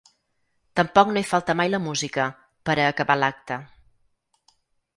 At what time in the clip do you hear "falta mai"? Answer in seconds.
1.31-1.69